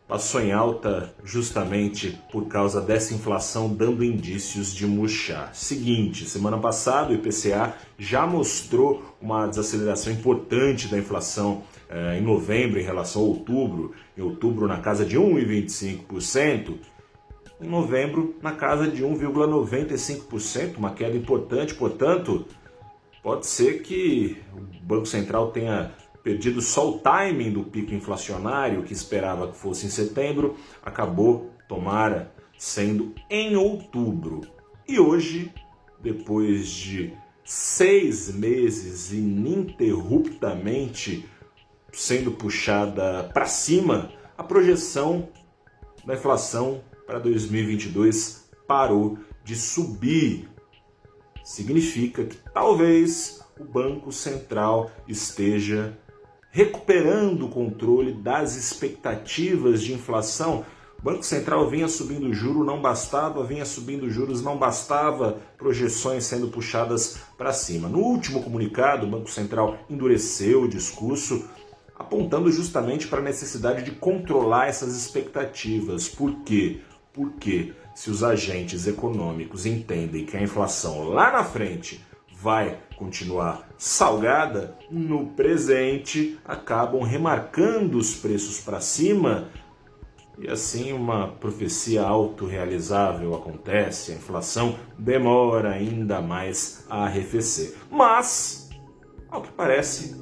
passou 0.09 0.41
em 0.41 0.51
alta 0.51 1.13
justamente 1.23 2.19
por 2.31 2.47
causa 2.47 2.81
dessa 2.81 3.13
inflação 3.13 3.71
dando 3.71 4.03
indícios 4.03 4.73
de 4.73 4.87
murchar. 4.87 5.53
Seguinte, 5.53 6.27
semana 6.27 6.57
passada 6.57 7.11
o 7.11 7.13
IPCA 7.13 7.75
já 7.95 8.25
mostrou 8.25 9.15
uma 9.21 9.45
desaceleração 9.45 10.11
importante 10.11 10.87
da 10.87 10.97
inflação 10.97 11.61
eh, 11.87 12.17
em 12.17 12.21
novembro 12.23 12.79
em 12.79 12.83
relação 12.83 13.21
a 13.21 13.25
outubro, 13.25 13.93
em 14.17 14.21
outubro 14.21 14.67
na 14.67 14.79
casa 14.79 15.05
de 15.05 15.15
1,25%, 15.15 16.73
em 17.61 17.67
novembro 17.67 18.35
na 18.41 18.53
casa 18.53 18.87
de 18.87 19.03
1,95%, 19.03 20.77
uma 20.77 20.89
queda 20.89 21.15
importante, 21.15 21.75
portanto, 21.75 22.47
pode 23.21 23.45
ser 23.45 23.83
que 23.83 24.37
o 24.55 24.83
Banco 24.83 25.05
Central 25.05 25.51
tenha 25.51 25.91
perdido 26.23 26.61
só 26.61 26.89
o 26.89 26.99
timing 26.99 27.51
do 27.51 27.63
pico 27.63 27.93
inflacionário 27.93 28.83
que 28.83 28.93
esperava 28.93 29.47
que 29.47 29.57
fosse 29.57 29.85
em 29.85 29.89
setembro, 29.89 30.55
acabou, 30.83 31.51
tomara, 31.67 32.33
sendo 32.57 33.13
em 33.29 33.55
outubro. 33.55 34.41
E 34.87 34.99
hoje, 34.99 35.53
depois 36.01 36.67
de 36.67 37.13
seis 37.43 38.33
meses 38.33 39.11
ininterruptamente 39.11 41.27
sendo 41.91 42.31
puxada 42.31 43.29
para 43.33 43.45
cima, 43.45 44.11
a 44.37 44.43
projeção 44.43 45.27
da 46.05 46.13
inflação 46.13 46.81
para 47.05 47.19
2022 47.19 48.49
parou 48.67 49.17
de 49.43 49.55
subir. 49.55 50.47
Significa 51.43 52.23
que 52.23 52.37
talvez 52.53 53.43
o 53.59 53.63
Banco 53.63 54.11
Central 54.11 54.91
esteja 55.07 55.97
recuperando 56.51 57.45
o 57.45 57.49
controle 57.49 58.11
das 58.11 58.55
expectativas 58.55 59.81
de 59.81 59.93
inflação. 59.93 60.65
O 60.99 61.01
Banco 61.01 61.23
Central 61.23 61.69
vinha 61.69 61.87
subindo 61.87 62.33
juros, 62.33 62.65
não 62.65 62.81
bastava, 62.81 63.45
vinha 63.45 63.65
subindo 63.65 64.09
juros, 64.09 64.41
não 64.41 64.57
bastava, 64.57 65.39
projeções 65.57 66.25
sendo 66.25 66.49
puxadas 66.49 67.19
para 67.37 67.53
cima. 67.53 67.87
No 67.87 67.99
último 67.99 68.43
comunicado, 68.43 69.05
o 69.05 69.09
Banco 69.09 69.29
Central 69.29 69.77
endureceu 69.89 70.63
o 70.63 70.67
discurso, 70.67 71.45
apontando 71.95 72.51
justamente 72.51 73.07
para 73.07 73.19
a 73.19 73.23
necessidade 73.23 73.83
de 73.83 73.91
controlar 73.91 74.67
essas 74.67 74.95
expectativas. 74.95 76.09
Por 76.09 76.43
quê? 76.43 76.81
Porque 77.13 77.73
se 77.95 78.09
os 78.09 78.23
agentes 78.23 78.87
econômicos 78.87 79.65
entendem 79.65 80.25
que 80.25 80.35
a 80.35 80.41
inflação 80.41 81.09
lá 81.09 81.31
na 81.31 81.43
frente 81.43 82.03
vai 82.41 82.79
continuar 82.97 83.69
salgada, 83.77 84.77
no 84.89 85.27
presente 85.27 86.39
acabam 86.45 87.01
remarcando 87.01 87.97
os 87.97 88.15
preços 88.15 88.59
para 88.59 88.79
cima 88.79 89.49
e 90.37 90.49
assim 90.49 90.93
uma 90.93 91.27
profecia 91.27 92.01
autorrealizável 92.01 93.35
acontece, 93.35 94.13
a 94.13 94.15
inflação 94.15 94.79
demora 94.97 95.71
ainda 95.71 96.21
mais 96.21 96.85
a 96.89 97.03
arrefecer. 97.03 97.75
Mas, 97.91 98.69
ao 99.29 99.41
que 99.41 99.51
parece, 99.51 100.15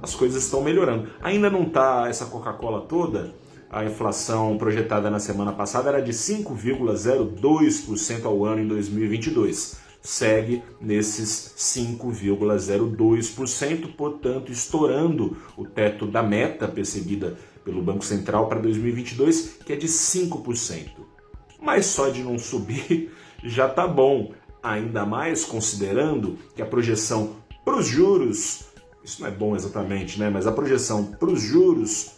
as 0.00 0.14
coisas 0.14 0.44
estão 0.44 0.62
melhorando. 0.62 1.10
Ainda 1.20 1.50
não 1.50 1.64
está 1.64 2.06
essa 2.08 2.26
Coca-Cola 2.26 2.82
toda, 2.82 3.34
a 3.68 3.84
inflação 3.84 4.56
projetada 4.56 5.10
na 5.10 5.18
semana 5.18 5.52
passada 5.52 5.88
era 5.88 6.00
de 6.00 6.12
5,02% 6.12 8.24
ao 8.24 8.44
ano 8.44 8.62
em 8.62 8.68
2022 8.68 9.84
segue 10.06 10.62
nesses 10.80 11.52
5,02%, 11.58 13.94
portanto, 13.96 14.52
estourando 14.52 15.36
o 15.56 15.64
teto 15.64 16.06
da 16.06 16.22
meta 16.22 16.68
percebida 16.68 17.36
pelo 17.64 17.82
Banco 17.82 18.04
Central 18.04 18.48
para 18.48 18.60
2022, 18.60 19.58
que 19.66 19.72
é 19.72 19.76
de 19.76 19.88
5%. 19.88 20.90
Mas 21.60 21.86
só 21.86 22.08
de 22.08 22.22
não 22.22 22.38
subir 22.38 23.10
já 23.42 23.66
está 23.66 23.88
bom, 23.88 24.32
ainda 24.62 25.04
mais 25.04 25.44
considerando 25.44 26.38
que 26.54 26.62
a 26.62 26.66
projeção 26.66 27.38
para 27.64 27.76
os 27.76 27.88
juros, 27.88 28.66
isso 29.02 29.20
não 29.20 29.28
é 29.28 29.32
bom 29.32 29.56
exatamente, 29.56 30.20
né? 30.20 30.30
Mas 30.30 30.46
a 30.46 30.52
projeção 30.52 31.04
para 31.04 31.30
os 31.30 31.42
juros 31.42 32.12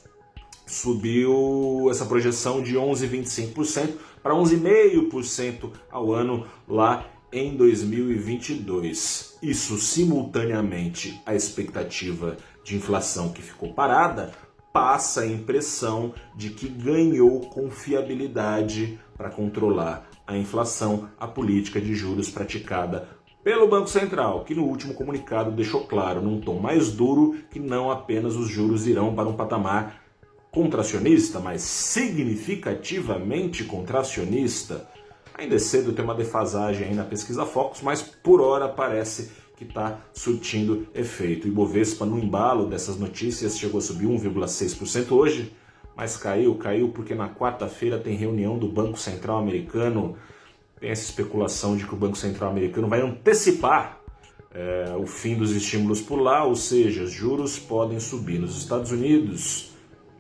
subiu 0.67 1.89
essa 1.91 2.05
projeção 2.05 2.63
de 2.63 2.75
11,25% 2.75 3.95
para 4.23 4.35
11,5% 4.35 5.71
ao 5.91 6.13
ano 6.13 6.47
lá 6.69 7.07
em 7.33 7.57
2022. 7.57 9.39
Isso 9.43 9.79
simultaneamente 9.79 11.21
à 11.25 11.35
expectativa 11.35 12.37
de 12.65 12.77
inflação 12.77 13.31
que 13.31 13.43
ficou 13.43 13.73
parada, 13.73 14.33
passa 14.73 15.23
a 15.23 15.27
impressão 15.27 16.13
de 16.37 16.51
que 16.51 16.69
ganhou 16.69 17.41
confiabilidade 17.41 18.99
para 19.17 19.31
controlar 19.31 20.09
a 20.27 20.37
inflação, 20.37 21.09
a 21.19 21.27
política 21.27 21.81
de 21.81 21.95
juros 21.95 22.29
praticada 22.29 23.09
pelo 23.43 23.67
Banco 23.67 23.89
Central, 23.89 24.45
que 24.45 24.55
no 24.55 24.65
último 24.65 24.93
comunicado 24.93 25.51
deixou 25.51 25.87
claro, 25.87 26.21
num 26.21 26.41
tom 26.41 26.61
mais 26.61 26.93
duro, 26.93 27.37
que 27.51 27.59
não 27.59 27.91
apenas 27.91 28.37
os 28.37 28.49
juros 28.49 28.87
irão 28.87 29.15
para 29.15 29.29
um 29.29 29.37
patamar 29.37 30.03
contracionista, 30.51 31.41
mas 31.41 31.63
significativamente 31.63 33.65
contracionista. 33.65 34.87
Ainda 35.39 35.55
é 35.55 35.59
cedo 35.61 35.93
ter 35.93 36.03
uma 36.03 36.17
defasagem 36.17 36.89
aí 36.89 36.95
na 36.95 37.05
pesquisa 37.05 37.47
Focus, 37.47 37.81
mas 37.81 38.03
por 38.03 38.41
hora 38.41 38.69
parece 38.69 39.31
que 39.57 39.63
está 39.63 40.01
surtindo 40.13 40.89
efeito. 40.93 41.45
O 41.45 41.49
Ibovespa, 41.49 42.05
no 42.05 42.19
embalo 42.19 42.67
dessas 42.67 42.97
notícias, 42.97 43.57
chegou 43.57 43.79
a 43.79 43.81
subir 43.81 44.07
1,6% 44.07 45.13
hoje, 45.13 45.53
mas 45.97 46.17
caiu, 46.17 46.57
caiu 46.57 46.89
porque 46.89 47.15
na 47.15 47.29
quarta-feira 47.29 48.01
tem 48.01 48.17
reunião 48.17 48.59
do 48.59 48.69
Banco 48.69 48.99
Central 48.99 49.39
Americano. 49.39 50.17
Tem 50.81 50.91
essa 50.91 51.05
especulação 51.05 51.77
de 51.77 51.87
que 51.87 51.95
o 51.95 51.97
Banco 51.97 52.19
Central 52.19 52.51
Americano 52.51 52.89
vai 52.89 53.01
antecipar 53.01 54.01
é, 54.53 54.93
o 54.97 55.07
fim 55.07 55.37
dos 55.37 55.53
estímulos 55.53 56.01
por 56.01 56.21
lá, 56.21 56.43
ou 56.43 56.57
seja, 56.57 57.05
os 57.05 57.13
juros 57.13 57.61
podem 57.61 58.01
subir 58.01 58.41
nos 58.41 58.59
Estados 58.59 58.91
Unidos, 58.91 59.71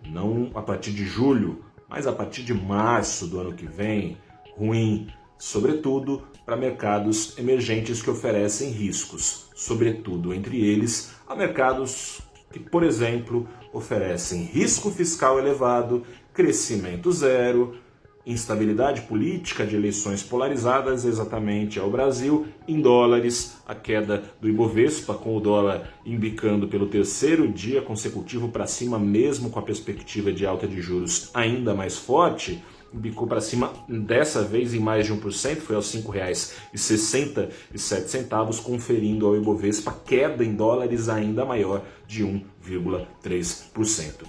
não 0.09 0.53
a 0.55 0.63
partir 0.63 0.93
de 0.93 1.05
julho, 1.05 1.65
mas 1.89 2.07
a 2.07 2.13
partir 2.13 2.45
de 2.45 2.55
março 2.55 3.27
do 3.27 3.41
ano 3.41 3.53
que 3.53 3.67
vem 3.67 4.17
ruim, 4.59 5.09
sobretudo 5.39 6.23
para 6.45 6.57
mercados 6.57 7.39
emergentes 7.39 8.03
que 8.03 8.11
oferecem 8.11 8.71
riscos, 8.71 9.47
sobretudo 9.55 10.35
entre 10.35 10.61
eles 10.67 11.13
a 11.27 11.37
mercados 11.37 12.21
que, 12.51 12.59
por 12.59 12.83
exemplo, 12.83 13.47
oferecem 13.73 14.43
risco 14.45 14.91
fiscal 14.91 15.39
elevado, 15.39 16.03
crescimento 16.33 17.13
zero, 17.13 17.77
instabilidade 18.27 19.03
política 19.03 19.65
de 19.67 19.75
eleições 19.77 20.23
polarizadas 20.23 21.05
exatamente 21.05 21.79
ao 21.79 21.91
Brasil, 21.91 22.47
em 22.67 22.81
dólares, 22.81 23.57
a 23.67 23.75
queda 23.75 24.23
do 24.41 24.49
Ibovespa, 24.49 25.15
com 25.15 25.37
o 25.37 25.41
dólar 25.41 25.95
embicando 26.05 26.69
pelo 26.69 26.87
terceiro 26.87 27.49
dia 27.49 27.81
consecutivo 27.81 28.49
para 28.49 28.67
cima, 28.67 28.99
mesmo 28.99 29.51
com 29.51 29.59
a 29.59 29.63
perspectiva 29.63 30.33
de 30.33 30.45
alta 30.45 30.67
de 30.67 30.81
juros 30.81 31.31
ainda 31.33 31.75
mais 31.75 31.97
forte 31.97 32.63
bicou 32.93 33.27
para 33.27 33.41
cima 33.41 33.73
dessa 33.89 34.43
vez 34.43 34.75
em 34.75 34.81
mais 34.81 35.07
de 35.07 35.15
1%, 35.15 35.57
foi 35.57 35.77
aos 35.77 35.91
R$ 35.93 36.03
5,67, 36.03 38.63
conferindo 38.63 39.27
ao 39.27 39.37
Ibovespa 39.37 39.95
queda 40.05 40.45
em 40.45 40.55
dólares 40.55 41.09
ainda 41.09 41.45
maior 41.45 41.83
de 42.07 42.25
1,3%. 42.25 44.27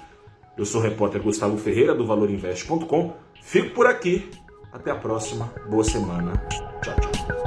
Eu 0.57 0.65
sou 0.65 0.81
o 0.81 0.83
repórter 0.83 1.21
Gustavo 1.21 1.57
Ferreira 1.57 1.93
do 1.95 2.05
valorinvest.com. 2.05 3.13
Fico 3.41 3.73
por 3.73 3.87
aqui. 3.87 4.29
Até 4.73 4.91
a 4.91 4.95
próxima. 4.95 5.53
Boa 5.69 5.83
semana. 5.83 6.33
Tchau, 6.81 6.95
tchau. 6.99 7.38